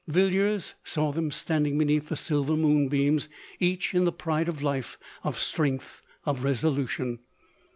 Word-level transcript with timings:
Villiers 0.07 0.73
saw 0.83 1.11
them 1.11 1.29
stand 1.29 1.67
in« 1.67 1.77
beneath 1.77 2.09
the 2.09 2.15
silver 2.15 2.57
moonbeams, 2.57 3.29
each 3.59 3.93
in 3.93 4.03
the 4.03 4.11
pride 4.11 4.49
of 4.49 4.63
life, 4.63 4.97
of 5.23 5.39
strength, 5.39 6.01
of 6.25 6.43
resolution. 6.43 7.19